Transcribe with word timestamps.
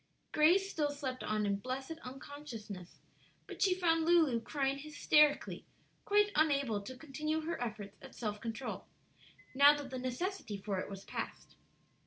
Grace 0.31 0.67
still 0.67 0.89
slept 0.89 1.23
on 1.23 1.45
in 1.45 1.57
blessed 1.57 1.99
unconsciousness; 2.03 2.97
but 3.45 3.61
she 3.61 3.75
found 3.75 4.03
Lulu 4.03 4.41
crying 4.41 4.79
hysterically, 4.79 5.67
quite 6.05 6.31
unable 6.35 6.81
to 6.81 6.97
continue 6.97 7.41
her 7.41 7.61
efforts 7.63 7.95
at 8.01 8.15
self 8.15 8.41
control, 8.41 8.87
now 9.53 9.77
that 9.77 9.91
the 9.91 9.99
necessity 9.99 10.57
for 10.57 10.79
it 10.79 10.89
was 10.89 11.05
past. 11.05 11.55